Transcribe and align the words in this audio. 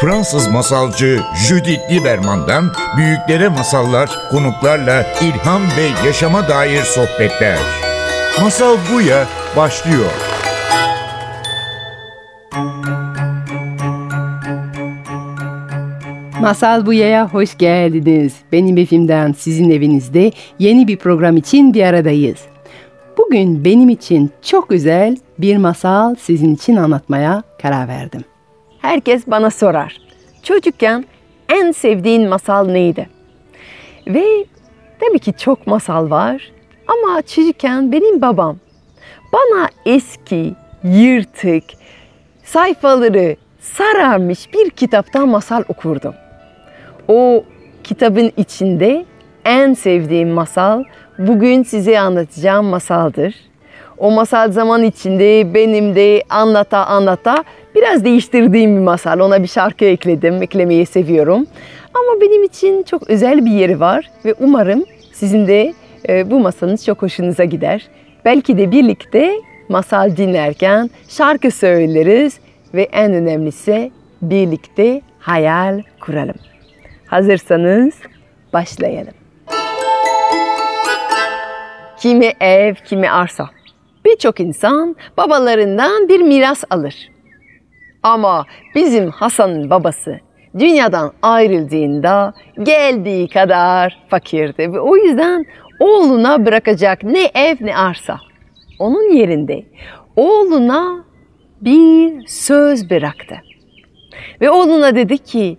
Fransız 0.00 0.48
masalcı 0.48 1.20
Judith 1.48 1.90
Lieberman'dan 1.90 2.64
büyüklere 2.96 3.48
masallar, 3.48 4.10
konuklarla 4.30 5.06
ilham 5.22 5.62
ve 5.62 6.06
yaşama 6.06 6.48
dair 6.48 6.82
sohbetler. 6.82 7.58
Masal 8.42 8.76
Buya 8.92 9.26
başlıyor. 9.56 10.10
Masal 16.40 16.86
Buya'ya 16.86 17.28
hoş 17.28 17.58
geldiniz. 17.58 18.34
Benim 18.52 18.78
evimden 18.78 19.32
sizin 19.32 19.70
evinizde 19.70 20.32
yeni 20.58 20.88
bir 20.88 20.96
program 20.96 21.36
için 21.36 21.74
bir 21.74 21.82
aradayız. 21.82 22.38
Bugün 23.18 23.64
benim 23.64 23.88
için 23.88 24.30
çok 24.42 24.70
özel 24.70 25.16
bir 25.38 25.56
masal 25.56 26.14
sizin 26.14 26.54
için 26.54 26.76
anlatmaya 26.76 27.42
karar 27.62 27.88
verdim. 27.88 28.24
Herkes 28.82 29.26
bana 29.26 29.50
sorar. 29.50 29.96
Çocukken 30.42 31.04
en 31.48 31.72
sevdiğin 31.72 32.28
masal 32.28 32.66
neydi? 32.66 33.08
Ve 34.06 34.44
tabii 35.00 35.18
ki 35.18 35.32
çok 35.38 35.66
masal 35.66 36.10
var 36.10 36.52
ama 36.88 37.22
çocukken 37.22 37.92
benim 37.92 38.22
babam 38.22 38.56
bana 39.32 39.68
eski, 39.86 40.54
yırtık, 40.84 41.64
sayfaları 42.44 43.36
sararmış 43.60 44.54
bir 44.54 44.70
kitaptan 44.70 45.28
masal 45.28 45.62
okurdum. 45.68 46.14
O 47.08 47.44
kitabın 47.84 48.32
içinde 48.36 49.04
en 49.44 49.74
sevdiğim 49.74 50.28
masal 50.28 50.84
bugün 51.18 51.62
size 51.62 52.00
anlatacağım 52.00 52.66
masaldır. 52.66 53.34
O 53.98 54.10
masal 54.10 54.52
zaman 54.52 54.82
içinde 54.82 55.54
benim 55.54 55.94
de 55.94 56.22
anlata 56.30 56.86
anlata 56.86 57.44
biraz 57.74 58.04
değiştirdiğim 58.04 58.76
bir 58.76 58.80
masal. 58.80 59.20
Ona 59.20 59.42
bir 59.42 59.48
şarkı 59.48 59.84
ekledim, 59.84 60.42
eklemeyi 60.42 60.86
seviyorum. 60.86 61.46
Ama 61.94 62.20
benim 62.20 62.42
için 62.42 62.82
çok 62.82 63.10
özel 63.10 63.44
bir 63.44 63.50
yeri 63.50 63.80
var 63.80 64.10
ve 64.24 64.34
umarım 64.40 64.84
sizin 65.12 65.46
de 65.46 65.74
e, 66.08 66.30
bu 66.30 66.40
masalınız 66.40 66.84
çok 66.84 67.02
hoşunuza 67.02 67.44
gider. 67.44 67.88
Belki 68.24 68.58
de 68.58 68.70
birlikte 68.70 69.32
masal 69.68 70.16
dinlerken 70.16 70.90
şarkı 71.08 71.50
söyleriz 71.50 72.40
ve 72.74 72.82
en 72.82 73.12
önemlisi 73.12 73.90
birlikte 74.22 75.02
hayal 75.18 75.82
kuralım. 76.00 76.34
Hazırsanız 77.06 77.94
başlayalım. 78.52 79.14
Kimi 82.00 82.32
ev, 82.40 82.74
kimi 82.74 83.10
arsa. 83.10 83.50
Birçok 84.04 84.40
insan 84.40 84.96
babalarından 85.16 86.08
bir 86.08 86.20
miras 86.20 86.64
alır. 86.70 87.09
Ama 88.02 88.46
bizim 88.74 89.10
Hasan'ın 89.10 89.70
babası 89.70 90.20
dünyadan 90.58 91.12
ayrıldığında 91.22 92.34
geldiği 92.62 93.28
kadar 93.28 93.98
fakirdi 94.08 94.72
ve 94.72 94.80
o 94.80 94.96
yüzden 94.96 95.44
oğluna 95.80 96.46
bırakacak 96.46 97.02
ne 97.02 97.24
ev 97.34 97.56
ne 97.60 97.76
arsa. 97.76 98.20
Onun 98.78 99.12
yerinde 99.12 99.64
oğluna 100.16 101.04
bir 101.60 102.26
söz 102.26 102.90
bıraktı. 102.90 103.34
Ve 104.40 104.50
oğluna 104.50 104.94
dedi 104.94 105.18
ki 105.18 105.58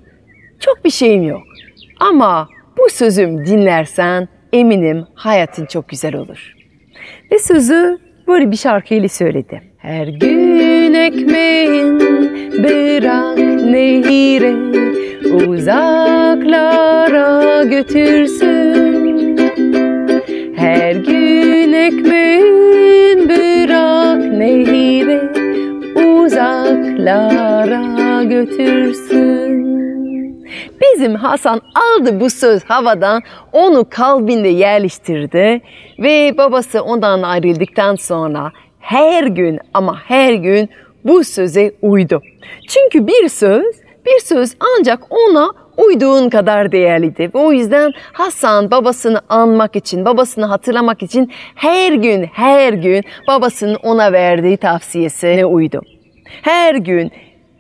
çok 0.60 0.86
bir 0.86 0.90
şeyim 0.90 1.24
yok 1.24 1.44
ama 2.00 2.50
bu 2.78 2.90
sözüm 2.90 3.46
dinlersen 3.46 4.28
eminim 4.54 5.06
hayatın 5.14 5.66
çok 5.66 5.90
güzel 5.90 6.16
olur. 6.16 6.54
Ve 7.32 7.40
sözü 7.40 7.98
böyle 8.28 8.52
bir 8.52 8.58
şarkıyla 8.58 9.10
söyledi. 9.10 9.62
Her 9.78 10.08
gün 10.08 10.94
ekmeğin 10.94 11.61
bırak 12.64 13.38
nehire 13.72 14.54
uzaklara 15.48 16.84
götürsün. 17.64 19.38
Her 20.56 20.96
gün 20.96 21.74
ekmeğin 21.74 23.30
bırak 23.30 24.24
nehire 24.24 25.22
uzaklara 25.96 27.84
götürsün. 28.24 29.62
Bizim 30.82 31.16
Hasan 31.16 31.62
aldı 31.76 32.20
bu 32.20 32.30
söz 32.30 32.64
havadan, 32.64 33.22
onu 33.52 33.86
kalbinde 33.90 34.48
yerleştirdi 34.48 35.62
ve 36.00 36.38
babası 36.38 36.84
ondan 36.84 37.22
ayrıldıktan 37.22 37.96
sonra 37.96 38.52
her 38.80 39.24
gün 39.24 39.60
ama 39.74 40.00
her 40.08 40.34
gün 40.34 40.70
bu 41.06 41.24
söze 41.24 41.72
uydu. 41.82 42.22
Çünkü 42.70 43.08
bir 43.08 43.30
söz, 43.30 43.76
bir 44.06 44.20
söz 44.20 44.56
ancak 44.78 45.00
ona 45.10 45.52
uyduğun 45.78 46.30
kadar 46.30 46.72
değerliydi. 46.72 47.30
O 47.34 47.52
yüzden 47.54 47.92
Hasan 48.14 48.72
babasını 48.72 49.22
anmak 49.30 49.76
için, 49.76 50.06
babasını 50.06 50.46
hatırlamak 50.46 51.04
için 51.04 51.32
her 51.56 51.94
gün, 51.94 52.24
her 52.24 52.74
gün 52.74 53.04
babasının 53.28 53.76
ona 53.84 54.12
verdiği 54.12 54.58
tavsiyesine 54.58 55.46
uydu. 55.46 55.82
Her 56.42 56.76
gün 56.76 57.12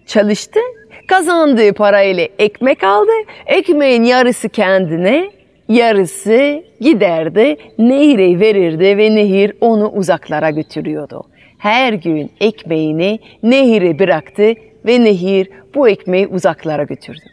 çalıştı, 0.05 0.59
kazandığı 1.07 1.73
parayla 1.73 2.27
ekmek 2.39 2.83
aldı, 2.83 3.11
ekmeğin 3.45 4.03
yarısı 4.03 4.49
kendine, 4.49 5.31
yarısı 5.69 6.63
giderdi, 6.79 7.57
nehire 7.77 8.39
verirdi 8.39 8.97
ve 8.97 9.15
nehir 9.15 9.53
onu 9.61 9.89
uzaklara 9.89 10.49
götürüyordu. 10.49 11.23
Her 11.61 11.93
gün 11.93 12.31
ekmeğini 12.39 13.19
nehire 13.43 13.99
bıraktı 13.99 14.53
ve 14.85 15.03
nehir 15.03 15.49
bu 15.75 15.89
ekmeği 15.89 16.27
uzaklara 16.27 16.83
götürdü. 16.83 17.25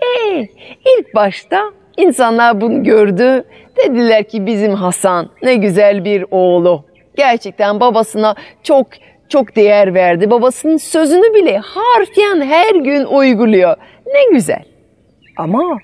E, 0.00 0.40
ilk 0.98 1.14
başta 1.14 1.62
insanlar 1.96 2.60
bunu 2.60 2.84
gördü. 2.84 3.44
Dediler 3.76 4.24
ki 4.24 4.46
bizim 4.46 4.74
Hasan 4.74 5.30
ne 5.42 5.54
güzel 5.54 6.04
bir 6.04 6.24
oğlu. 6.30 6.84
Gerçekten 7.16 7.80
babasına 7.80 8.34
çok 8.62 8.86
çok 9.28 9.56
değer 9.56 9.94
verdi. 9.94 10.30
Babasının 10.30 10.76
sözünü 10.76 11.34
bile 11.34 11.58
harfiyen 11.58 12.40
her 12.40 12.74
gün 12.74 13.04
uyguluyor. 13.04 13.76
Ne 14.06 14.32
güzel. 14.32 14.64
Ama 15.36 15.78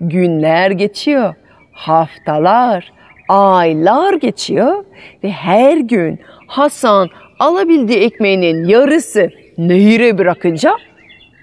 günler 0.00 0.70
geçiyor, 0.70 1.34
haftalar, 1.72 2.92
aylar 3.28 4.14
geçiyor 4.14 4.84
ve 5.24 5.30
her 5.30 5.76
gün 5.76 6.20
Hasan 6.52 7.08
alabildiği 7.38 7.98
ekmeğinin 7.98 8.64
yarısı 8.64 9.30
nehire 9.58 10.18
bırakınca 10.18 10.76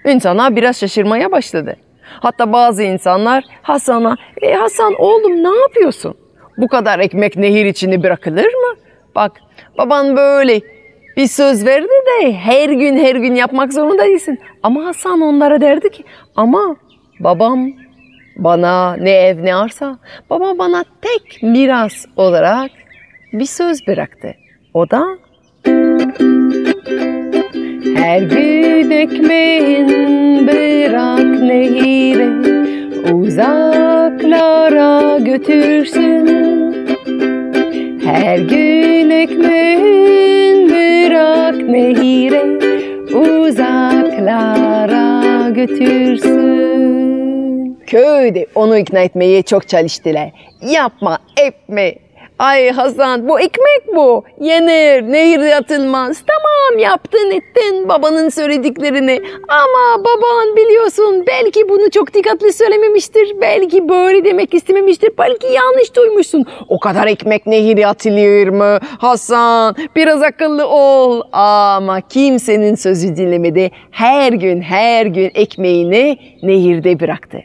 insanlar 0.04 0.56
biraz 0.56 0.80
şaşırmaya 0.80 1.32
başladı. 1.32 1.76
Hatta 2.20 2.52
bazı 2.52 2.82
insanlar 2.82 3.44
Hasan'a, 3.62 4.16
e 4.42 4.52
Hasan 4.54 4.94
oğlum 4.98 5.44
ne 5.44 5.60
yapıyorsun? 5.60 6.14
Bu 6.56 6.68
kadar 6.68 6.98
ekmek 6.98 7.36
nehir 7.36 7.64
içinde 7.66 8.02
bırakılır 8.02 8.44
mı? 8.44 8.74
Bak 9.14 9.32
baban 9.78 10.16
böyle 10.16 10.60
bir 11.16 11.26
söz 11.26 11.66
verdi 11.66 11.88
de 11.88 12.32
her 12.32 12.68
gün 12.68 12.96
her 12.96 13.16
gün 13.16 13.34
yapmak 13.34 13.72
zorunda 13.72 14.04
değilsin. 14.04 14.38
Ama 14.62 14.84
Hasan 14.84 15.20
onlara 15.20 15.60
derdi 15.60 15.90
ki 15.90 16.04
ama 16.36 16.76
babam 17.20 17.72
bana 18.36 18.96
ne 18.96 19.10
ev 19.10 19.44
ne 19.44 19.54
arsa 19.54 19.98
babam 20.30 20.58
bana 20.58 20.84
tek 21.02 21.42
miras 21.42 22.06
olarak 22.16 22.70
bir 23.32 23.44
söz 23.44 23.86
bıraktı. 23.86 24.34
O 24.74 24.90
da 24.90 25.18
her 27.96 28.22
gün 28.22 28.90
ekmeğin 28.90 29.88
bırak 30.46 31.42
nehire 31.42 32.28
uzaklara 33.12 34.48
götürsün. 35.18 36.26
Her 38.04 38.38
gün 38.38 39.10
ekmeğin 39.10 40.68
bırak 40.68 41.56
nehire 41.68 42.42
uzaklara 43.18 44.50
götürsün. 45.50 46.50
Köyde 47.86 48.46
onu 48.54 48.78
ikna 48.78 49.00
etmeye 49.00 49.42
çok 49.42 49.68
çalıştılar. 49.68 50.30
Yapma, 50.72 51.18
etme, 51.46 51.94
Ay 52.40 52.70
Hasan 52.70 53.28
bu 53.28 53.40
ekmek 53.40 53.96
bu. 53.96 54.24
Yenir, 54.40 55.12
nehir 55.12 55.56
atılmaz. 55.56 56.22
Tamam 56.26 56.78
yaptın 56.78 57.30
ettin 57.30 57.88
babanın 57.88 58.28
söylediklerini. 58.28 59.22
Ama 59.48 60.04
baban 60.04 60.56
biliyorsun 60.56 61.24
belki 61.26 61.68
bunu 61.68 61.90
çok 61.90 62.14
dikkatli 62.14 62.52
söylememiştir. 62.52 63.40
Belki 63.40 63.88
böyle 63.88 64.24
demek 64.24 64.54
istememiştir. 64.54 65.10
Belki 65.18 65.46
yanlış 65.46 65.96
duymuşsun. 65.96 66.44
O 66.68 66.80
kadar 66.80 67.06
ekmek 67.06 67.46
nehir 67.46 67.88
atılıyor 67.88 68.48
mu? 68.48 68.78
Hasan 68.98 69.76
biraz 69.96 70.22
akıllı 70.22 70.66
ol. 70.66 71.22
Ama 71.32 72.00
kimsenin 72.00 72.74
sözü 72.74 73.16
dinlemedi. 73.16 73.70
Her 73.90 74.32
gün 74.32 74.60
her 74.60 75.06
gün 75.06 75.30
ekmeğini 75.34 76.18
nehirde 76.42 77.00
bıraktı. 77.00 77.38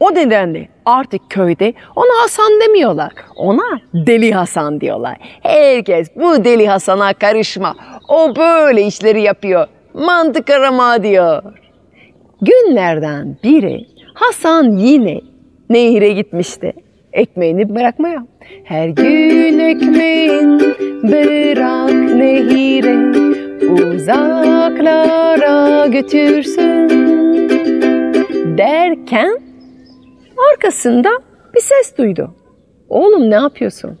O 0.00 0.14
nedenle 0.14 0.68
artık 0.84 1.30
köyde 1.30 1.74
ona 1.96 2.22
Hasan 2.22 2.60
demiyorlar. 2.60 3.12
Ona 3.36 3.80
Deli 3.94 4.32
Hasan 4.32 4.80
diyorlar. 4.80 5.16
Herkes 5.42 6.08
bu 6.16 6.44
Deli 6.44 6.68
Hasan'a 6.68 7.14
karışma. 7.14 7.74
O 8.08 8.36
böyle 8.36 8.82
işleri 8.82 9.22
yapıyor. 9.22 9.66
Mantık 9.94 10.50
arama 10.50 11.02
diyor. 11.02 11.42
Günlerden 12.42 13.36
biri 13.44 13.86
Hasan 14.14 14.70
yine 14.70 15.20
nehire 15.70 16.12
gitmişti. 16.12 16.72
Ekmeğini 17.12 17.74
bırakmaya. 17.74 18.26
Her 18.64 18.88
gün 18.88 19.58
ekmeğin 19.58 20.60
bırak 21.02 21.92
nehire 21.92 22.96
uzaklara 23.72 25.86
götürsün 25.86 26.90
derken 28.58 29.39
arkasında 30.52 31.10
bir 31.54 31.60
ses 31.60 31.98
duydu. 31.98 32.34
Oğlum 32.88 33.30
ne 33.30 33.34
yapıyorsun? 33.34 33.98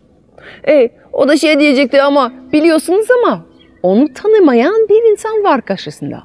E, 0.68 0.90
o 1.12 1.28
da 1.28 1.36
şey 1.36 1.60
diyecekti 1.60 2.02
ama 2.02 2.32
biliyorsunuz 2.52 3.06
ama 3.10 3.46
onu 3.82 4.12
tanımayan 4.14 4.86
bir 4.88 5.12
insan 5.12 5.44
var 5.44 5.62
karşısında. 5.62 6.22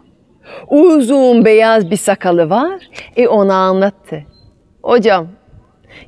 Uzun 0.70 1.46
beyaz 1.46 1.92
bir 1.92 1.98
sakalı 1.98 2.50
var. 2.50 2.90
E 3.16 3.28
ona 3.28 3.56
anlattı. 3.56 4.24
Hocam, 4.84 5.28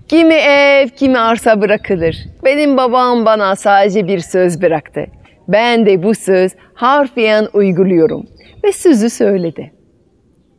kimi 0.08 0.34
ev, 0.34 0.88
kimi 0.88 1.20
arsa 1.20 1.62
bırakılır. 1.62 2.18
Benim 2.46 2.78
babam 2.78 3.26
bana 3.26 3.56
sadece 3.56 4.08
bir 4.08 4.20
söz 4.20 4.62
bıraktı. 4.62 5.06
Ben 5.48 5.86
de 5.86 6.04
bu 6.04 6.16
söz 6.16 6.52
harfiyen 6.74 7.48
uyguluyorum. 7.54 8.26
Ve 8.64 8.72
sözü 8.72 9.10
söyledi. 9.10 9.72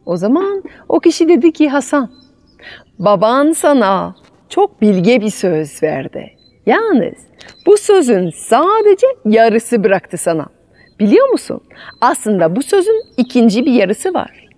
O 0.06 0.16
zaman 0.16 0.62
o 0.88 1.00
kişi 1.00 1.28
dedi 1.28 1.52
ki 1.52 1.68
Hasan, 1.68 2.10
baban 2.98 3.52
sana 3.52 4.14
çok 4.48 4.82
bilge 4.82 5.20
bir 5.20 5.30
söz 5.30 5.82
verdi. 5.82 6.30
Yalnız 6.66 7.14
bu 7.66 7.76
sözün 7.76 8.30
sadece 8.30 9.06
yarısı 9.24 9.84
bıraktı 9.84 10.18
sana. 10.18 10.46
Biliyor 11.00 11.28
musun? 11.28 11.60
Aslında 12.00 12.56
bu 12.56 12.62
sözün 12.62 13.02
ikinci 13.16 13.66
bir 13.66 13.72
yarısı 13.72 14.14
var. 14.14 14.48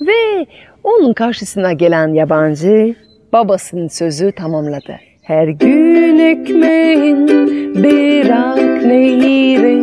Ve 0.00 0.46
onun 0.84 1.12
karşısına 1.12 1.72
gelen 1.72 2.14
yabancı 2.14 2.94
babasının 3.32 3.88
sözü 3.88 4.32
tamamladı. 4.32 4.96
Her 5.22 5.48
gün 5.48 6.18
ekmeğin 6.18 7.28
bırak 7.74 8.82
nehire 8.86 9.78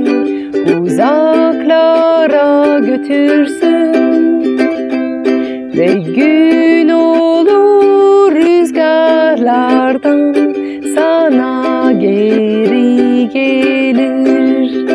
uzaklara 0.82 2.80
götürsün. 2.80 3.96
Ve 5.78 5.94
gün 5.94 6.94
rüzgarlardan 9.45 10.33
sana 10.95 11.92
geri 11.92 13.30
gelir. 13.30 14.86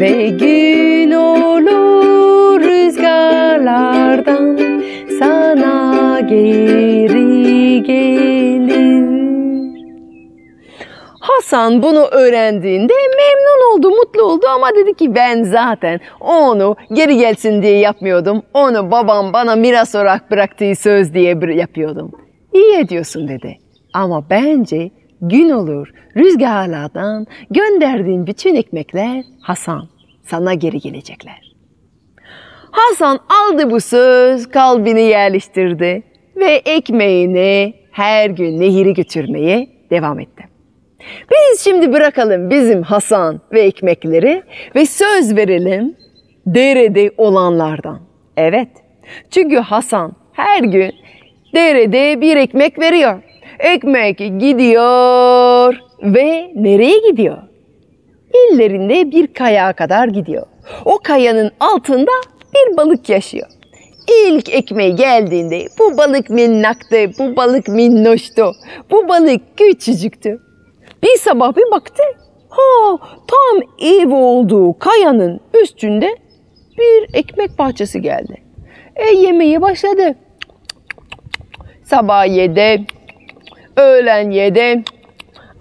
Ve 0.00 0.28
gün 0.28 1.10
olur 1.12 2.60
rüzgarlardan 2.60 4.58
sana 5.18 6.20
geri 6.20 7.82
gelir. 7.82 9.06
Hasan 11.20 11.82
bunu 11.82 12.06
öğrendiğinde 12.06 12.92
memnun 12.92 13.74
oldu, 13.74 13.90
mutlu 13.90 14.22
oldu 14.22 14.46
ama 14.54 14.70
dedi 14.76 14.94
ki 14.94 15.14
ben 15.14 15.42
zaten 15.42 16.00
onu 16.20 16.76
geri 16.92 17.16
gelsin 17.16 17.62
diye 17.62 17.78
yapmıyordum. 17.78 18.42
Onu 18.54 18.90
babam 18.90 19.32
bana 19.32 19.56
miras 19.56 19.94
olarak 19.94 20.30
bıraktığı 20.30 20.74
söz 20.74 21.14
diye 21.14 21.36
yapıyordum. 21.54 22.25
İyi 22.56 22.78
ediyorsun 22.78 23.28
dedi. 23.28 23.58
Ama 23.92 24.30
bence 24.30 24.90
gün 25.20 25.50
olur 25.50 25.88
rüzgarlardan 26.16 27.26
gönderdiğin 27.50 28.26
bütün 28.26 28.54
ekmekler 28.54 29.24
Hasan 29.40 29.88
sana 30.22 30.54
geri 30.54 30.78
gelecekler. 30.78 31.52
Hasan 32.70 33.18
aldı 33.28 33.70
bu 33.70 33.80
söz, 33.80 34.48
kalbini 34.50 35.00
yerleştirdi 35.02 36.02
ve 36.36 36.62
ekmeğini 36.64 37.74
her 37.92 38.30
gün 38.30 38.60
nehiri 38.60 38.94
götürmeye 38.94 39.68
devam 39.90 40.20
etti. 40.20 40.44
Biz 41.30 41.60
şimdi 41.60 41.92
bırakalım 41.92 42.50
bizim 42.50 42.82
Hasan 42.82 43.40
ve 43.52 43.60
ekmekleri 43.60 44.42
ve 44.74 44.86
söz 44.86 45.36
verelim 45.36 45.96
derede 46.46 47.10
olanlardan. 47.16 48.00
Evet, 48.36 48.68
çünkü 49.30 49.56
Hasan 49.56 50.16
her 50.32 50.62
gün 50.62 50.92
derede 51.56 52.20
bir 52.20 52.36
ekmek 52.36 52.78
veriyor. 52.78 53.22
Ekmek 53.58 54.18
gidiyor 54.18 55.74
ve 56.02 56.50
nereye 56.54 56.98
gidiyor? 57.10 57.38
İllerinde 58.34 59.10
bir 59.10 59.26
kayağa 59.26 59.72
kadar 59.72 60.08
gidiyor. 60.08 60.46
O 60.84 60.98
kayanın 60.98 61.50
altında 61.60 62.10
bir 62.54 62.76
balık 62.76 63.08
yaşıyor. 63.08 63.46
İlk 64.26 64.54
ekmeği 64.54 64.94
geldiğinde 64.94 65.66
bu 65.78 65.98
balık 65.98 66.30
minnaktı, 66.30 66.96
bu 67.18 67.36
balık 67.36 67.68
minnoştu, 67.68 68.52
bu 68.90 69.08
balık 69.08 69.40
küçücüktü. 69.56 70.38
Bir 71.02 71.16
sabah 71.18 71.56
bir 71.56 71.70
baktı, 71.70 72.02
ha 72.48 72.96
tam 73.28 73.62
ev 73.80 74.14
olduğu 74.14 74.78
kayanın 74.78 75.40
üstünde 75.62 76.16
bir 76.78 77.14
ekmek 77.14 77.58
parçası 77.58 77.98
geldi. 77.98 78.34
E 78.96 79.14
yemeye 79.14 79.62
başladı. 79.62 80.14
Sabah 81.86 82.26
yedi, 82.26 82.84
öğlen 83.76 84.30
yedi, 84.30 84.82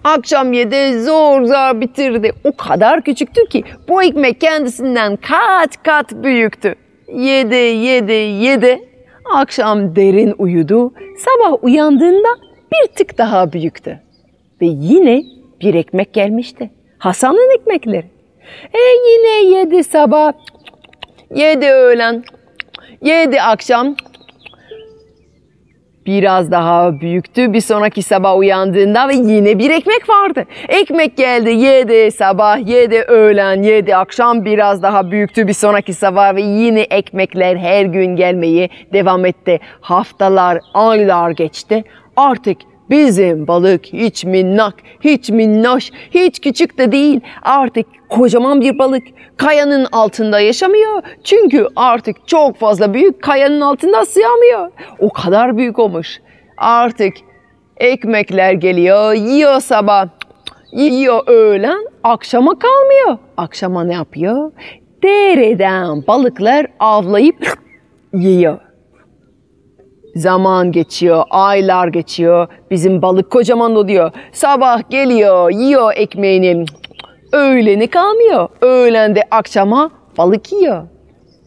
Akşam 0.03 0.53
yedi 0.53 1.01
zor 1.01 1.43
zor 1.43 1.81
bitirdi. 1.81 2.31
O 2.43 2.51
kadar 2.51 3.01
küçüktü 3.01 3.49
ki 3.49 3.63
bu 3.87 4.03
ekmek 4.03 4.41
kendisinden 4.41 5.15
kat 5.15 5.83
kat 5.83 6.11
büyüktü. 6.11 6.75
Yedi, 7.13 7.55
yedi, 7.55 8.11
yedi. 8.13 8.79
Akşam 9.33 9.95
derin 9.95 10.35
uyudu. 10.37 10.93
Sabah 11.17 11.63
uyandığında 11.63 12.27
bir 12.71 12.95
tık 12.95 13.17
daha 13.17 13.53
büyüktü. 13.53 13.99
Ve 14.61 14.65
yine 14.65 15.23
bir 15.61 15.73
ekmek 15.73 16.13
gelmişti. 16.13 16.69
Hasan'ın 16.97 17.55
ekmekleri. 17.59 18.05
E 18.73 18.79
yine 19.09 19.57
yedi 19.57 19.83
sabah, 19.83 20.33
yedi 21.35 21.65
öğlen, 21.65 22.23
yedi 23.01 23.41
akşam, 23.41 23.95
Biraz 26.05 26.51
daha 26.51 26.99
büyüktü. 26.99 27.53
Bir 27.53 27.61
sonraki 27.61 28.03
sabah 28.03 28.37
uyandığında 28.37 29.07
ve 29.07 29.15
yine 29.15 29.59
bir 29.59 29.69
ekmek 29.69 30.09
vardı. 30.09 30.45
Ekmek 30.69 31.17
geldi, 31.17 31.49
yedi 31.49 32.11
sabah, 32.11 32.67
yedi 32.67 33.01
öğlen, 33.01 33.63
yedi 33.63 33.95
akşam 33.95 34.45
biraz 34.45 34.83
daha 34.83 35.11
büyüktü 35.11 35.47
bir 35.47 35.53
sonraki 35.53 35.93
sabah 35.93 36.35
ve 36.35 36.41
yine 36.41 36.81
ekmekler 36.81 37.55
her 37.55 37.85
gün 37.85 38.15
gelmeye 38.15 38.69
devam 38.93 39.25
etti. 39.25 39.59
Haftalar, 39.81 40.59
aylar 40.73 41.31
geçti. 41.31 41.83
Artık 42.17 42.57
bizim 42.89 43.47
balık 43.47 43.85
hiç 43.85 44.25
minnak, 44.25 44.73
hiç 45.01 45.29
minnoş, 45.29 45.91
hiç 46.11 46.39
küçük 46.39 46.77
de 46.77 46.91
değil. 46.91 47.21
Artık 47.41 47.85
kocaman 48.09 48.61
bir 48.61 48.79
balık 48.79 49.03
kayanın 49.37 49.87
altında 49.91 50.39
yaşamıyor. 50.39 51.01
Çünkü 51.23 51.67
artık 51.75 52.27
çok 52.27 52.57
fazla 52.57 52.93
büyük 52.93 53.21
kayanın 53.21 53.61
altında 53.61 54.05
sığamıyor. 54.05 54.71
O 54.99 55.09
kadar 55.09 55.57
büyük 55.57 55.79
olmuş. 55.79 56.21
Artık 56.57 57.13
ekmekler 57.77 58.53
geliyor, 58.53 59.13
yiyor 59.13 59.59
sabah, 59.59 60.07
yiyor 60.71 61.27
öğlen, 61.27 61.87
akşama 62.03 62.59
kalmıyor. 62.59 63.17
Akşama 63.37 63.83
ne 63.83 63.93
yapıyor? 63.93 64.51
Dereden 65.03 66.07
balıklar 66.07 66.67
avlayıp 66.79 67.57
yiyor. 68.13 68.64
Zaman 70.15 70.71
geçiyor, 70.71 71.23
aylar 71.29 71.87
geçiyor. 71.87 72.47
Bizim 72.71 73.01
balık 73.01 73.31
kocaman 73.31 73.75
oluyor. 73.75 74.11
Sabah 74.31 74.89
geliyor, 74.89 75.51
yiyor 75.51 75.93
ekmeğini. 75.95 76.65
Öğleni 77.31 77.87
kalmıyor. 77.87 78.49
Öğlende 78.61 79.21
akşama 79.31 79.91
balık 80.17 80.53
yiyor. 80.53 80.83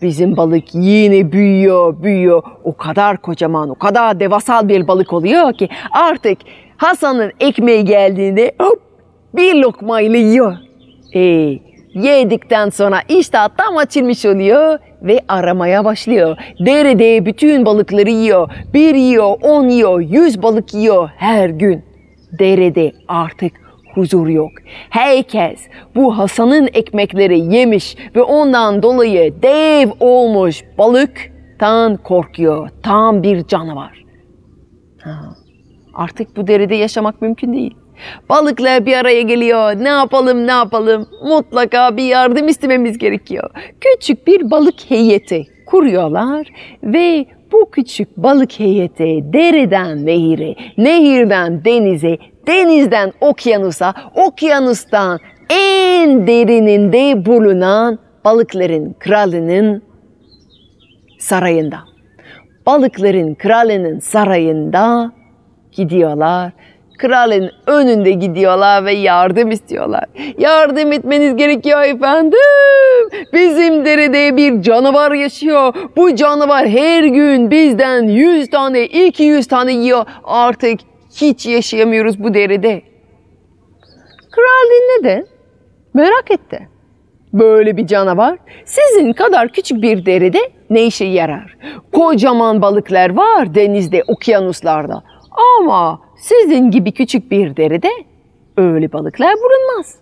Bizim 0.03 0.37
balık 0.37 0.65
yine 0.75 1.33
büyüyor, 1.33 2.03
büyüyor. 2.03 2.43
O 2.65 2.77
kadar 2.77 3.17
kocaman, 3.17 3.71
o 3.71 3.75
kadar 3.75 4.21
devasal 4.21 4.69
bir 4.69 4.89
balık 4.89 5.13
oluyor 5.13 5.53
ki 5.53 5.69
artık 5.93 6.39
Hasan'ın 6.77 7.33
ekmeği 7.41 7.85
geldiğinde 7.85 8.53
hop 8.61 8.81
bir 9.35 9.55
lokmayla 9.55 10.19
yiyor. 10.19 10.57
E, 11.15 11.21
yedikten 11.95 12.71
sonra 12.71 13.01
iştah 13.09 13.49
tam 13.57 13.77
açılmış 13.77 14.27
oluyor 14.27 14.79
ve 15.03 15.21
aramaya 15.29 15.85
başlıyor. 15.85 16.37
Derede 16.67 17.27
bütün 17.27 17.67
balıkları 17.67 18.11
yiyor. 18.11 18.51
Bir 18.75 18.95
yiyor, 18.95 19.37
on 19.43 19.69
yiyor, 19.69 20.01
yüz 20.01 20.43
balık 20.43 20.75
yiyor 20.75 21.11
her 21.17 21.49
gün. 21.49 21.85
Derede 22.39 22.93
artık 23.09 23.53
huzur 23.95 24.29
yok. 24.29 24.53
Herkes 24.91 25.61
bu 25.95 26.19
Hasan'ın 26.19 26.69
ekmekleri 26.73 27.55
yemiş 27.55 27.97
ve 28.17 28.23
ondan 28.23 28.83
dolayı 28.83 29.43
dev 29.43 29.91
olmuş 30.01 30.65
balıktan 30.79 31.97
korkuyor. 31.97 32.69
Tam 32.83 33.23
bir 33.23 33.47
canavar. 33.47 34.05
Ha, 35.01 35.35
Artık 35.95 36.37
bu 36.37 36.47
derede 36.47 36.75
yaşamak 36.75 37.23
mümkün 37.23 37.53
değil. 37.53 37.75
Balıklar 38.29 38.87
bir 38.87 38.97
araya 38.97 39.23
geliyor. 39.23 39.75
Ne 39.77 39.89
yapalım 39.89 40.47
ne 40.47 40.51
yapalım? 40.51 41.09
Mutlaka 41.25 41.97
bir 41.97 42.05
yardım 42.05 42.49
istememiz 42.49 42.99
gerekiyor. 42.99 43.51
Küçük 43.81 44.27
bir 44.27 44.51
balık 44.51 44.91
heyeti 44.91 45.47
kuruyorlar 45.67 46.47
ve 46.83 47.27
bu 47.53 47.71
küçük 47.71 48.17
balık 48.17 48.61
heyeti 48.61 49.33
dereden 49.33 50.07
nehire, 50.07 50.55
nehirden 50.79 51.65
denize, 51.65 52.19
denizden 52.47 53.13
okyanusa, 53.21 53.95
okyanustan 54.15 55.19
en 55.51 56.27
derininde 56.27 57.27
bulunan 57.27 57.99
balıkların 58.25 58.97
kralının 58.99 59.83
sarayında. 61.19 61.79
Balıkların 62.67 63.35
kralının 63.35 63.99
sarayında 63.99 65.13
gidiyorlar. 65.73 66.53
Kralın 66.99 67.51
önünde 67.67 68.11
gidiyorlar 68.11 68.85
ve 68.85 68.93
yardım 68.93 69.51
istiyorlar. 69.51 70.05
Yardım 70.39 70.93
etmeniz 70.93 71.37
gerekiyor 71.37 71.83
efendim. 71.83 72.39
Bizim 73.33 73.85
derede 73.85 74.37
bir 74.37 74.63
canavar 74.63 75.13
yaşıyor. 75.13 75.75
Bu 75.97 76.15
canavar 76.15 76.69
her 76.69 77.05
gün 77.05 77.51
bizden 77.51 78.03
100 78.03 78.51
tane, 78.51 78.85
200 78.85 79.47
tane 79.47 79.73
yiyor. 79.73 80.05
Artık 80.25 80.81
hiç 81.21 81.47
yaşayamıyoruz 81.47 82.23
bu 82.23 82.35
derede. 82.35 82.83
Kral 84.31 84.71
dinledi. 84.71 85.27
Merak 85.95 86.31
etti. 86.31 86.69
Böyle 87.33 87.77
bir 87.77 87.87
canavar 87.87 88.39
sizin 88.65 89.13
kadar 89.13 89.49
küçük 89.49 89.83
bir 89.83 90.07
derede 90.07 90.39
ne 90.71 90.87
işe 90.87 91.05
yarar? 91.05 91.57
Kocaman 91.93 92.63
balıklar 92.63 93.17
var 93.17 93.55
denizde, 93.55 94.03
okyanuslarda. 94.09 95.03
Ama 95.61 96.08
sizin 96.21 96.71
gibi 96.71 96.93
küçük 96.93 97.31
bir 97.31 97.57
derede 97.57 97.89
öyle 98.57 98.93
balıklar 98.93 99.35
bulunmaz. 99.35 99.95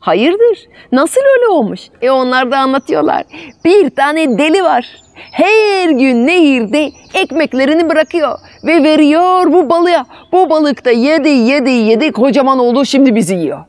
Hayırdır? 0.00 0.66
Nasıl 0.92 1.20
öyle 1.36 1.48
olmuş? 1.52 1.80
E 2.00 2.10
onlar 2.10 2.50
da 2.50 2.58
anlatıyorlar. 2.58 3.24
Bir 3.64 3.90
tane 3.90 4.38
deli 4.38 4.62
var. 4.64 4.96
Her 5.14 5.90
gün 5.90 6.26
nehirde 6.26 6.90
ekmeklerini 7.14 7.88
bırakıyor 7.88 8.38
ve 8.64 8.82
veriyor 8.82 9.52
bu 9.52 9.70
balığa. 9.70 10.04
Bu 10.32 10.50
balık 10.50 10.84
da 10.84 10.90
yedi 10.90 11.28
yedi 11.28 11.70
yedi 11.70 12.12
kocaman 12.12 12.58
oldu 12.58 12.84
şimdi 12.84 13.14
bizi 13.14 13.34
yiyor. 13.34 13.64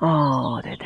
Aa 0.00 0.62
dedi. 0.64 0.84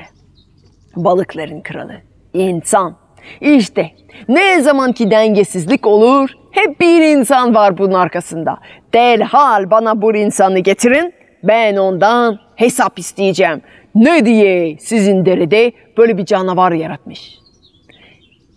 Balıkların 0.96 1.60
kralı. 1.60 1.94
insan. 2.34 2.96
İşte 3.40 3.90
ne 4.28 4.60
zamanki 4.60 5.10
dengesizlik 5.10 5.86
olur 5.86 6.30
hep 6.50 6.80
bir 6.80 7.02
insan 7.02 7.54
var 7.54 7.78
bunun 7.78 7.94
arkasında. 7.94 8.58
Derhal 8.94 9.70
bana 9.70 10.02
bu 10.02 10.16
insanı 10.16 10.58
getirin. 10.58 11.14
Ben 11.42 11.76
ondan 11.76 12.38
hesap 12.56 12.98
isteyeceğim. 12.98 13.62
Ne 13.94 14.26
diye 14.26 14.76
sizin 14.78 15.26
derede 15.26 15.72
böyle 15.98 16.18
bir 16.18 16.24
canavar 16.24 16.72
yaratmış. 16.72 17.38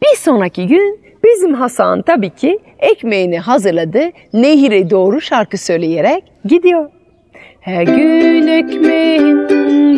Bir 0.04 0.18
sonraki 0.18 0.68
gün 0.68 1.00
bizim 1.24 1.54
Hasan 1.54 2.02
tabii 2.02 2.30
ki 2.30 2.60
ekmeğini 2.80 3.40
hazırladı. 3.40 4.10
Nehire 4.34 4.90
doğru 4.90 5.22
şarkı 5.22 5.58
söyleyerek 5.58 6.24
gidiyor. 6.46 6.90
Her 7.62 7.84
gün 7.84 8.48
ekmeğin 8.48 9.48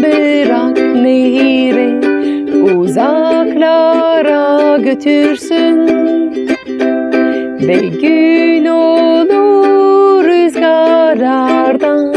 bırak 0.04 0.78
nehire 0.78 2.02
uzaklara 2.64 4.44
götürsün. 4.78 5.88
Ve 7.68 7.78
gün 7.78 8.66
olur 8.66 10.24
rüzgarlardan 10.24 12.14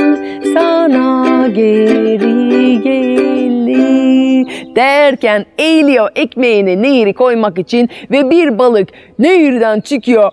sana 0.54 1.48
geri 1.48 2.80
gelir. 2.82 4.46
Derken 4.76 5.46
eğiliyor 5.58 6.10
ekmeğini 6.16 6.82
nehri 6.82 7.12
koymak 7.12 7.58
için 7.58 7.88
ve 8.10 8.30
bir 8.30 8.58
balık 8.58 8.88
nehirden 9.18 9.80
çıkıyor. 9.80 10.30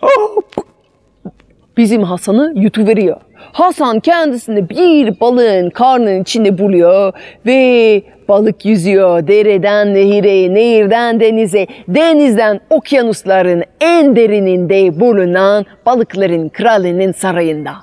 Bizim 1.77 2.03
Hasan'ı 2.03 2.53
yutuveriyor. 2.55 3.17
Hasan 3.35 3.99
kendisini 3.99 4.69
bir 4.69 5.19
balığın 5.19 5.69
karnının 5.69 6.21
içinde 6.21 6.57
buluyor 6.57 7.13
ve 7.45 8.03
balık 8.27 8.65
yüzüyor 8.65 9.27
dereden 9.27 9.93
nehire, 9.93 10.53
nehirden 10.53 11.19
denize, 11.19 11.67
denizden 11.87 12.59
okyanusların 12.69 13.63
en 13.81 14.15
derininde 14.15 14.99
bulunan 14.99 15.65
balıkların 15.85 16.49
kralının 16.49 17.11
sarayında. 17.11 17.73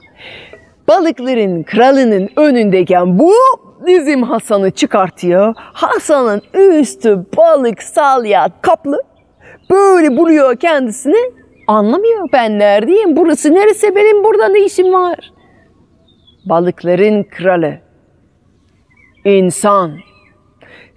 Balıkların 0.89 1.63
kralının 1.63 2.29
önündeyken 2.37 3.19
bu 3.19 3.33
bizim 3.87 4.23
Hasan'ı 4.23 4.71
çıkartıyor. 4.71 5.55
Hasan'ın 5.57 6.43
üstü 6.81 7.25
balık 7.37 7.83
salya 7.83 8.49
kaplı. 8.63 9.03
Böyle 9.71 10.17
buluyor 10.17 10.57
kendisini. 10.57 11.33
Anlamıyor 11.67 12.29
ben 12.33 12.59
neredeyim, 12.59 13.17
burası 13.17 13.55
neresi, 13.55 13.95
benim 13.97 14.25
burada 14.25 14.49
ne 14.49 14.65
işim 14.65 14.93
var? 14.93 15.33
Balıkların 16.45 17.23
kralı. 17.23 17.79
İnsan. 19.25 20.10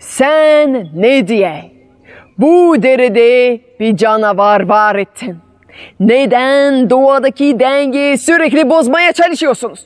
Sen 0.04 0.88
ne 0.96 1.28
diye 1.28 1.72
bu 2.38 2.76
derede 2.84 3.62
bir 3.80 3.98
canavar 3.98 4.70
var 4.70 4.96
ettin? 4.96 5.38
Neden 6.00 6.90
doğadaki 6.90 7.60
dengeyi 7.60 8.18
sürekli 8.18 8.70
bozmaya 8.70 9.14
çalışıyorsunuz? 9.14 9.86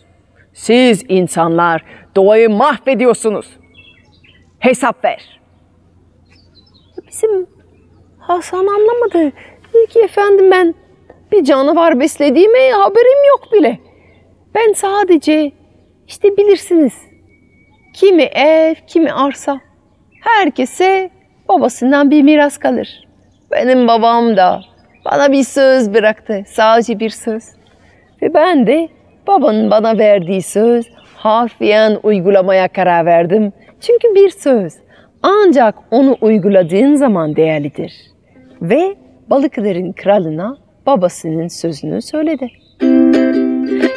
Siz 0.53 1.05
insanlar 1.09 1.85
doğayı 2.15 2.49
mahvediyorsunuz. 2.49 3.45
Hesap 4.59 5.05
ver. 5.05 5.39
Bizim 7.07 7.47
Hasan 8.19 8.67
anlamadı. 8.67 9.31
Peki 9.73 9.99
efendim 9.99 10.51
ben 10.51 10.75
bir 11.31 11.43
canavar 11.43 11.99
beslediğime 11.99 12.71
haberim 12.71 13.27
yok 13.29 13.53
bile. 13.53 13.79
Ben 14.55 14.73
sadece 14.73 15.51
işte 16.07 16.37
bilirsiniz. 16.37 16.93
Kimi 17.93 18.23
ev, 18.23 18.75
kimi 18.87 19.13
arsa. 19.13 19.66
Herkese 20.27 21.09
babasından 21.49 22.11
bir 22.11 22.23
miras 22.23 22.57
kalır. 22.57 23.07
Benim 23.51 23.87
babam 23.87 24.37
da 24.37 24.61
bana 25.05 25.31
bir 25.31 25.43
söz 25.43 25.93
bıraktı. 25.93 26.43
Sadece 26.47 26.99
bir 26.99 27.09
söz. 27.09 27.43
Ve 28.21 28.33
ben 28.33 28.67
de 28.67 28.87
babanın 29.27 29.71
bana 29.71 29.97
verdiği 29.97 30.41
söz 30.41 30.85
harfiyen 31.15 31.97
uygulamaya 32.03 32.67
karar 32.67 33.05
verdim. 33.05 33.53
Çünkü 33.81 34.15
bir 34.15 34.29
söz 34.29 34.73
ancak 35.23 35.75
onu 35.91 36.17
uyguladığın 36.21 36.95
zaman 36.95 37.35
değerlidir. 37.35 37.93
Ve 38.61 38.95
balıkların 39.29 39.91
kralına 39.91 40.57
babasının 40.85 41.47
sözünü 41.47 42.01
söyledi. 42.01 42.47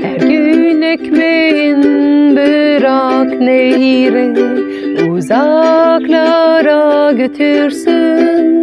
Her 0.03 0.21
gün 0.21 0.83
ekmeğin 0.83 2.00
bırak 2.91 3.41
nehire 3.41 4.33
uzaklara 5.11 7.13
götürsün. 7.13 8.61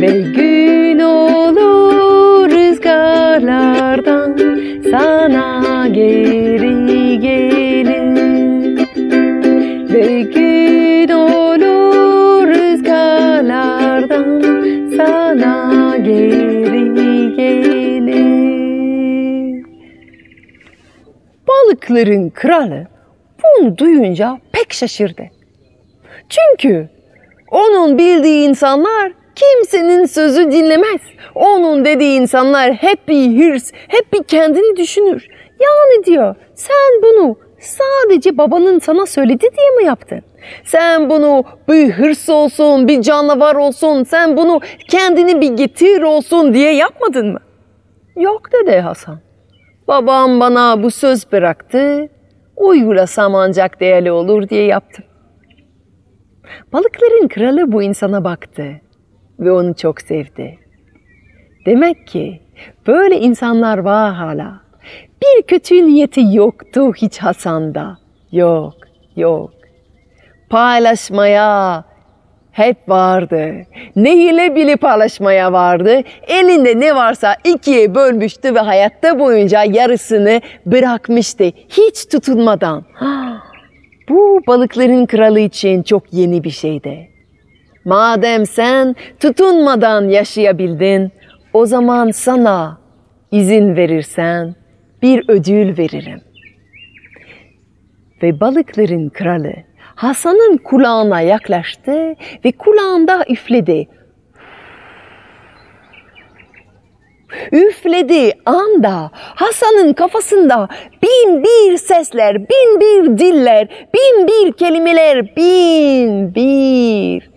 Ve 0.00 0.20
gün 0.20 0.98
olur 0.98 2.50
rüzgarlardan 2.50 4.36
sana 4.90 5.88
geri 5.88 6.51
Balıkların 21.92 22.30
kralı 22.30 22.86
bunu 23.44 23.78
duyunca 23.78 24.38
pek 24.52 24.72
şaşırdı. 24.72 25.22
Çünkü 26.28 26.88
onun 27.50 27.98
bildiği 27.98 28.48
insanlar 28.48 29.12
kimsenin 29.34 30.06
sözü 30.06 30.52
dinlemez. 30.52 31.00
Onun 31.34 31.84
dediği 31.84 32.20
insanlar 32.20 32.72
hep 32.72 33.08
bir 33.08 33.38
hırs, 33.38 33.72
hep 33.88 34.12
bir 34.12 34.22
kendini 34.22 34.76
düşünür. 34.76 35.28
Yani 35.60 36.04
diyor 36.04 36.34
sen 36.54 37.02
bunu 37.02 37.36
sadece 37.60 38.38
babanın 38.38 38.78
sana 38.78 39.06
söyledi 39.06 39.46
diye 39.56 39.70
mi 39.70 39.84
yaptın? 39.84 40.22
Sen 40.64 41.10
bunu 41.10 41.44
bir 41.68 41.90
hırs 41.90 42.28
olsun, 42.28 42.88
bir 42.88 43.02
canavar 43.02 43.54
olsun, 43.54 44.04
sen 44.04 44.36
bunu 44.36 44.60
kendini 44.88 45.40
bir 45.40 45.50
getir 45.50 46.02
olsun 46.02 46.54
diye 46.54 46.74
yapmadın 46.74 47.32
mı? 47.32 47.40
Yok 48.16 48.42
dedi 48.52 48.78
Hasan. 48.80 49.31
Babam 49.88 50.40
bana 50.40 50.82
bu 50.82 50.90
söz 50.90 51.32
bıraktı, 51.32 52.08
uygulasam 52.56 53.34
ancak 53.34 53.80
değerli 53.80 54.12
olur 54.12 54.48
diye 54.48 54.66
yaptım. 54.66 55.04
Balıkların 56.72 57.28
kralı 57.28 57.72
bu 57.72 57.82
insana 57.82 58.24
baktı 58.24 58.80
ve 59.40 59.52
onu 59.52 59.74
çok 59.74 60.00
sevdi. 60.00 60.58
Demek 61.66 62.06
ki 62.06 62.40
böyle 62.86 63.20
insanlar 63.20 63.78
var 63.78 64.12
hala. 64.14 64.60
Bir 65.22 65.42
kötü 65.42 65.86
niyeti 65.86 66.20
yoktu 66.36 66.92
hiç 66.94 67.18
Hasan'da. 67.18 67.98
Yok, 68.32 68.74
yok. 69.16 69.50
Paylaşmaya 70.50 71.84
hep 72.52 72.88
vardı. 72.88 73.52
Neyle 73.96 74.54
bile 74.54 74.76
paylaşmaya 74.76 75.52
vardı. 75.52 76.02
Elinde 76.28 76.80
ne 76.80 76.94
varsa 76.94 77.36
ikiye 77.44 77.94
bölmüştü 77.94 78.54
ve 78.54 78.58
hayatta 78.58 79.18
boyunca 79.18 79.64
yarısını 79.64 80.40
bırakmıştı. 80.66 81.44
Hiç 81.68 82.08
tutunmadan. 82.08 82.84
Bu 84.08 84.40
balıkların 84.46 85.06
kralı 85.06 85.40
için 85.40 85.82
çok 85.82 86.12
yeni 86.12 86.44
bir 86.44 86.50
şeydi. 86.50 87.08
Madem 87.84 88.46
sen 88.46 88.96
tutunmadan 89.20 90.08
yaşayabildin, 90.08 91.12
o 91.52 91.66
zaman 91.66 92.10
sana 92.10 92.78
izin 93.30 93.76
verirsen 93.76 94.54
bir 95.02 95.24
ödül 95.28 95.78
veririm. 95.78 96.20
Ve 98.22 98.40
balıkların 98.40 99.08
kralı 99.08 99.52
Hasan'ın 99.94 100.56
kulağına 100.56 101.20
yaklaştı 101.20 102.14
ve 102.44 102.52
kulağında 102.52 103.24
üfledi. 103.28 103.88
Üflediği 107.52 108.32
anda 108.46 109.10
Hasan'ın 109.14 109.92
kafasında 109.92 110.68
bin 111.02 111.42
bir 111.42 111.76
sesler, 111.76 112.40
bin 112.40 112.80
bir 112.80 113.18
diller, 113.18 113.68
bin 113.94 114.26
bir 114.26 114.52
kelimeler, 114.52 115.36
bin 115.36 116.34
bir 116.34 117.30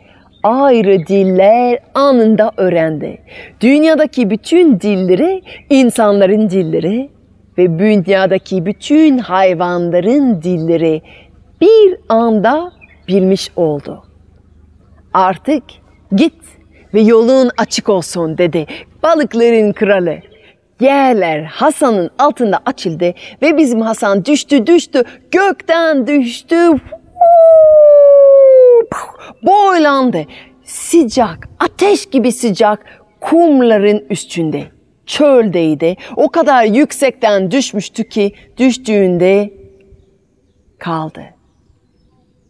ayrı 0.43 1.07
diller 1.07 1.79
anında 1.93 2.51
öğrendi. 2.57 3.21
Dünyadaki 3.61 4.29
bütün 4.29 4.79
dilleri, 4.79 5.41
insanların 5.69 6.49
dilleri 6.49 7.09
ve 7.57 7.79
dünyadaki 7.79 8.65
bütün 8.65 9.17
hayvanların 9.17 10.41
dilleri 10.41 11.01
bir 11.61 11.97
anda 12.09 12.71
bilmiş 13.07 13.51
oldu. 13.55 14.03
Artık 15.13 15.63
git 16.15 16.33
ve 16.93 17.01
yolun 17.01 17.51
açık 17.57 17.89
olsun 17.89 18.37
dedi 18.37 18.65
balıkların 19.03 19.73
kralı. 19.73 20.17
Yerler 20.79 21.43
Hasan'ın 21.43 22.09
altında 22.19 22.59
açıldı 22.65 23.13
ve 23.41 23.57
bizim 23.57 23.81
Hasan 23.81 24.25
düştü 24.25 24.67
düştü 24.67 25.03
gökten 25.31 26.07
düştü. 26.07 26.55
Boylandı. 29.43 30.25
Sıcak, 30.63 31.49
ateş 31.59 32.05
gibi 32.05 32.31
sıcak 32.31 32.85
kumların 33.21 34.05
üstünde. 34.09 34.63
Çöldeydi. 35.05 35.95
O 36.15 36.29
kadar 36.29 36.63
yüksekten 36.63 37.51
düşmüştü 37.51 38.09
ki 38.09 38.31
düştüğünde 38.57 39.53
kaldı. 40.79 41.34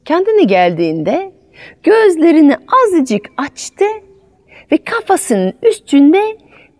Kendine 0.05 0.43
geldiğinde 0.43 1.31
gözlerini 1.83 2.57
azıcık 2.83 3.25
açtı 3.37 3.85
ve 4.71 4.77
kafasının 4.77 5.53
üstünde 5.63 6.37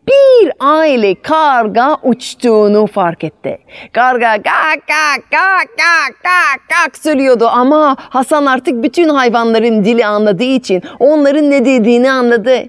bir 0.08 0.52
aile 0.60 1.22
karga 1.22 1.98
uçtuğunu 2.04 2.88
fark 2.88 3.24
etti. 3.24 3.58
Karga 3.94 4.36
gak 4.36 4.88
gak 4.88 5.32
gak 5.32 5.68
gak 5.78 6.16
gak 6.24 6.60
gak 6.70 6.98
söylüyordu 6.98 7.48
ama 7.48 7.96
Hasan 8.00 8.46
artık 8.46 8.84
bütün 8.84 9.10
hayvanların 9.10 9.86
dili 9.86 10.06
anladığı 10.06 10.44
için 10.44 10.84
onların 11.00 11.52
ne 11.52 11.66
dediğini 11.66 12.12
anladı. 12.12 12.64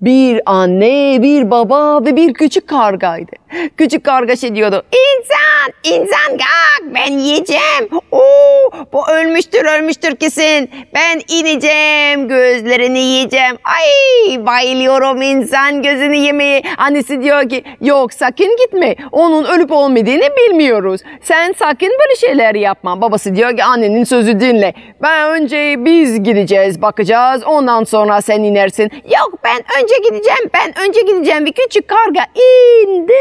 Bir 0.00 0.40
anne, 0.46 1.22
bir 1.22 1.50
baba 1.50 2.04
ve 2.04 2.16
bir 2.16 2.34
küçük 2.34 2.68
kargaydı. 2.68 3.32
Küçük 3.76 4.04
karga 4.04 4.36
şey 4.36 4.54
diyordu. 4.54 4.82
İnsan, 4.92 5.94
insan 5.96 6.38
gak 6.38 6.94
ben 6.94 7.18
yiyeceğim. 7.18 7.88
Oo, 8.12 8.70
bu 8.92 9.08
ölmüştür, 9.10 9.64
ölmüştür 9.64 10.16
kesin. 10.16 10.70
Ben 10.94 11.20
ineceğim, 11.28 12.28
gözlerini 12.28 12.98
yiyeceğim. 12.98 13.56
Ay 13.64 14.46
bayılıyorum 14.46 15.22
insan 15.22 15.82
gözünü 15.82 16.16
yemeye. 16.16 16.62
Annesi 16.78 17.22
diyor 17.22 17.48
ki 17.48 17.64
yok 17.80 18.12
sakın 18.12 18.56
gitme. 18.56 18.96
Onun 19.12 19.44
ölüp 19.44 19.72
olmadığını 19.72 20.28
bilmiyoruz. 20.36 21.00
Sen 21.22 21.54
sakın 21.58 21.88
böyle 21.88 22.16
şeyler 22.20 22.54
yapma. 22.54 23.00
Babası 23.00 23.36
diyor 23.36 23.56
ki 23.56 23.64
annenin 23.64 24.04
sözü 24.04 24.40
dinle. 24.40 24.74
Ben 25.02 25.30
önce 25.30 25.74
biz 25.78 26.22
gideceğiz, 26.22 26.82
bakacağız. 26.82 27.42
Ondan 27.44 27.84
sonra 27.84 28.22
sen 28.22 28.42
inersin. 28.42 28.90
Yok 29.04 29.38
ben 29.44 29.58
önce 29.82 29.89
gideceğim, 29.96 30.50
ben 30.54 30.88
önce 30.88 31.00
gideceğim. 31.00 31.46
Bir 31.46 31.52
küçük 31.52 31.88
karga 31.88 32.20
indi. 32.34 33.12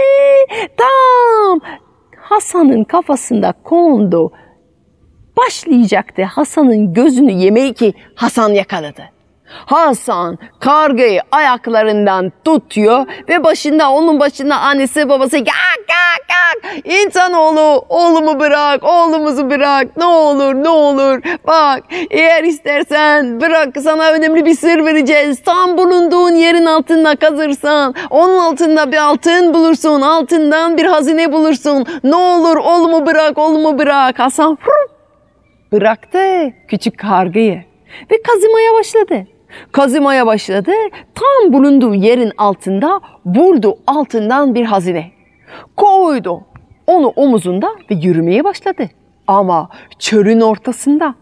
Tam 0.77 1.60
Hasan'ın 2.17 2.84
kafasında 2.84 3.53
kondu. 3.63 4.32
Başlayacaktı 5.38 6.23
Hasan'ın 6.23 6.93
gözünü 6.93 7.32
yemeyi 7.32 7.73
ki 7.73 7.93
Hasan 8.15 8.49
yakaladı. 8.49 9.18
Hasan 9.50 10.38
kargayı 10.60 11.22
ayaklarından 11.32 12.32
tutuyor 12.46 13.06
ve 13.30 13.44
başında 13.44 13.92
onun 13.92 14.20
başında 14.20 14.58
annesi 14.58 15.10
babası 15.10 15.38
gak 15.38 15.88
gak 15.88 16.28
gak! 16.28 16.86
İnsanoğlu 16.86 17.86
oğlumu 17.90 18.40
bırak 18.40 18.84
oğlumuzu 18.84 19.50
bırak 19.50 19.98
ne 19.98 20.06
olur 20.06 20.54
ne 20.54 20.70
olur! 20.70 21.22
Bak 21.48 21.84
eğer 22.10 22.44
istersen 22.44 23.42
bırak 23.42 23.78
sana 23.84 24.12
önemli 24.12 24.46
bir 24.46 24.54
sır 24.54 24.86
vereceğiz. 24.86 25.44
Tam 25.44 25.78
bulunduğun 25.78 26.36
yerin 26.36 26.66
altında 26.66 27.16
kazırsan 27.16 27.96
onun 28.10 28.38
altında 28.38 28.92
bir 28.92 28.98
altın 28.98 29.54
bulursun 29.54 30.02
altından 30.02 30.78
bir 30.78 30.86
hazine 30.86 31.32
bulursun. 31.32 31.86
Ne 32.04 32.16
olur 32.16 32.58
oğlumu 32.58 33.06
bırak 33.06 33.38
oğlumu 33.38 33.80
bırak! 33.80 34.20
Hasan 34.20 34.58
bıraktı 35.72 36.20
küçük 36.68 37.00
kargayı 37.00 37.64
ve 38.12 38.22
kazımaya 38.22 38.74
başladı. 38.74 39.28
Kazımaya 39.72 40.26
başladı. 40.28 40.72
Tam 41.16 41.54
bulunduğu 41.54 41.96
yerin 41.96 42.32
altında 42.38 43.00
buldu 43.26 43.78
altından 43.88 44.56
bir 44.56 44.66
hazine. 44.66 45.12
Koydu 45.78 46.42
onu 46.88 47.08
omuzunda 47.08 47.68
ve 47.92 47.96
yürümeye 47.96 48.44
başladı. 48.44 48.90
Ama 49.28 49.70
çölün 50.00 50.42
ortasında. 50.42 51.16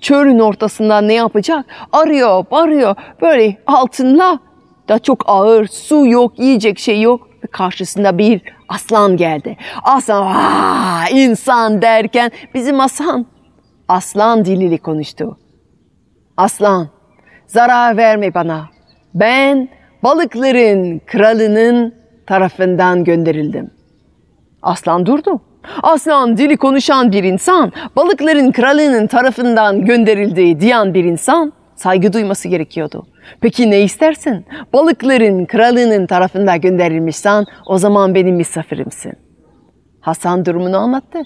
Çölün 0.00 0.38
ortasında 0.38 1.00
ne 1.00 1.14
yapacak? 1.14 1.66
Arıyor, 1.92 2.44
arıyor. 2.50 2.96
Böyle 3.22 3.56
altınla 3.66 4.38
da 4.88 4.98
çok 4.98 5.22
ağır, 5.26 5.66
su 5.66 6.06
yok, 6.06 6.38
yiyecek 6.38 6.78
şey 6.78 7.00
yok. 7.00 7.28
Ve 7.44 7.46
karşısında 7.46 8.18
bir 8.18 8.42
aslan 8.68 9.16
geldi. 9.16 9.56
Aslan, 9.82 10.22
Aa, 10.22 11.08
insan 11.12 11.82
derken 11.82 12.30
bizim 12.54 12.78
Hasan 12.78 13.26
aslan 13.88 14.44
diliyle 14.44 14.78
konuştu. 14.78 15.38
Aslan, 16.36 16.88
zarar 17.50 17.96
verme 17.96 18.34
bana. 18.34 18.68
Ben 19.14 19.68
balıkların 20.02 21.00
kralının 21.06 21.94
tarafından 22.26 23.04
gönderildim. 23.04 23.70
Aslan 24.62 25.06
durdu. 25.06 25.40
Aslan 25.82 26.36
dili 26.36 26.56
konuşan 26.56 27.12
bir 27.12 27.24
insan, 27.24 27.72
balıkların 27.96 28.52
kralının 28.52 29.06
tarafından 29.06 29.84
gönderildiği 29.84 30.60
diyen 30.60 30.94
bir 30.94 31.04
insan 31.04 31.52
saygı 31.76 32.12
duyması 32.12 32.48
gerekiyordu. 32.48 33.06
Peki 33.40 33.70
ne 33.70 33.80
istersin? 33.80 34.46
Balıkların 34.72 35.46
kralının 35.46 36.06
tarafından 36.06 36.60
gönderilmişsen 36.60 37.44
o 37.66 37.78
zaman 37.78 38.14
benim 38.14 38.36
misafirimsin. 38.36 39.12
Hasan 40.00 40.44
durumunu 40.44 40.76
anlattı. 40.76 41.22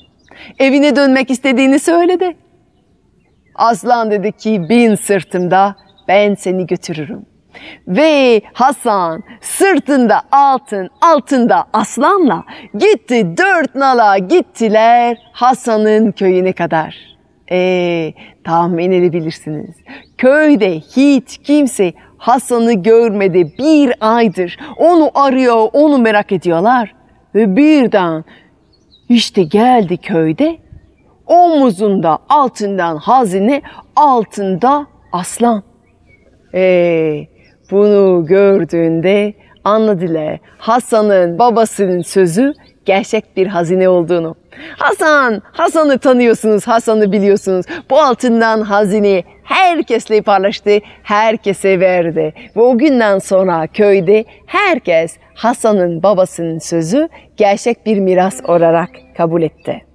Evine 0.59 0.97
dönmek 0.97 1.31
istediğini 1.31 1.79
söyledi. 1.79 2.37
Aslan 3.55 4.11
dedi 4.11 4.33
ki 4.33 4.69
bin 4.69 4.95
sırtımda 4.95 5.77
ben 6.09 6.35
seni 6.35 6.67
götürürüm. 6.67 7.27
Ve 7.89 8.43
Hasan 8.53 9.23
sırtında 9.41 10.23
altın, 10.33 10.91
altında 11.01 11.65
aslanla 11.73 12.45
gitti 12.79 13.37
dört 13.39 13.75
nala 13.75 14.19
gittiler 14.19 15.17
Hasan'ın 15.33 16.13
köyüne 16.13 16.53
kadar. 16.53 16.97
E 17.51 18.13
tahmin 18.45 18.93
edebilirsiniz. 18.93 19.77
Köyde 20.19 20.81
hiç 20.81 21.39
kimse 21.39 21.93
Hasan'ı 22.19 22.73
görmedi 22.73 23.53
bir 23.59 23.95
aydır. 24.01 24.59
Onu 24.77 25.11
arıyor, 25.15 25.69
onu 25.73 25.99
merak 25.99 26.33
ediyorlar. 26.33 26.95
Ve 27.35 27.57
birden 27.57 28.25
işte 29.09 29.43
geldi 29.43 29.97
köyde 29.97 30.59
omuzunda 31.27 32.19
altından 32.29 32.97
hazine, 32.97 33.63
altında 33.97 34.87
aslan. 35.13 35.63
Ee, 36.55 37.27
bunu 37.71 38.27
gördüğünde 38.27 39.33
anladılar 39.65 40.39
Hasan'ın 40.59 41.39
babasının 41.39 42.03
sözü 42.03 42.53
gerçek 42.85 43.37
bir 43.37 43.47
hazine 43.47 43.89
olduğunu. 43.89 44.35
Hasan, 44.79 45.43
Hasan'ı 45.45 45.99
tanıyorsunuz, 45.99 46.67
Hasan'ı 46.67 47.13
biliyorsunuz. 47.13 47.67
Bu 47.91 48.01
altından 48.01 48.61
hazine 48.63 49.23
herkesle 49.45 50.23
paylaştı, 50.23 50.79
herkese 51.03 51.81
verdi. 51.81 52.35
Ve 52.57 52.61
o 52.61 52.79
günden 52.79 53.19
sonra 53.19 53.67
köyde 53.67 54.25
herkes 54.47 55.17
Hasan'ın 55.35 56.03
babasının 56.03 56.59
sözü 56.59 57.09
gerçek 57.37 57.87
bir 57.87 58.01
miras 58.01 58.41
olarak 58.45 58.91
kabul 59.17 59.43
etti. 59.43 59.94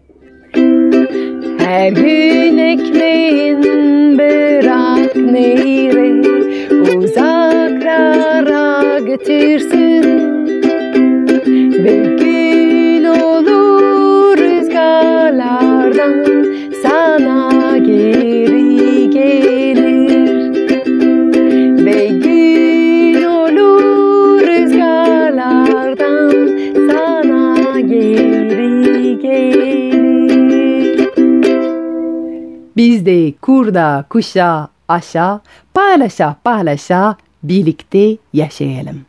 Her 1.59 1.91
gün 1.91 2.57
ekmeğin 2.57 3.63
bırak 4.17 5.15
nehre 5.15 6.09
Uzaklara 6.97 8.99
götürsün. 8.99 10.03
Ve 11.83 12.15
gün 12.19 13.03
olur 13.03 14.37
rüzgarlardan 14.37 16.25
Sana 16.83 17.77
geri 17.77 19.09
gelir. 19.09 20.53
Ve 21.85 22.07
gün 22.07 23.23
olur 23.23 24.41
rüzgarlardan 24.47 26.49
Sana 26.91 27.79
geri 27.79 29.19
gelir 29.19 29.68
Biz 32.79 33.05
de 33.05 33.33
kurda 33.41 34.05
kuşa 34.09 34.67
aşağı 34.87 35.41
paylaşa 35.73 36.35
paylaşa 36.43 37.15
birlikte 37.43 38.17
yaşayalım. 38.33 39.05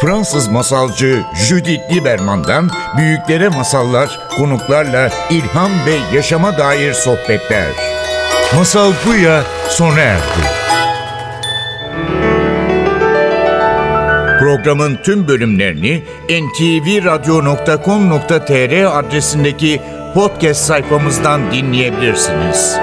Fransız 0.00 0.48
masalcı 0.48 1.22
Judith 1.48 1.92
Lieberman'dan 1.92 2.70
büyüklere 2.96 3.48
masallar, 3.48 4.20
konuklarla 4.36 5.10
ilham 5.30 5.70
ve 5.86 6.16
yaşama 6.16 6.58
dair 6.58 6.92
sohbetler. 6.92 7.68
Masal 8.56 8.92
Buya 9.06 9.42
sona 9.68 10.00
erdi. 10.00 10.44
Programın 14.40 14.98
tüm 15.04 15.28
bölümlerini 15.28 16.02
ntvradio.com.tr 16.28 18.98
adresindeki 18.98 19.80
podcast 20.14 20.60
sayfamızdan 20.64 21.52
dinleyebilirsiniz. 21.52 22.78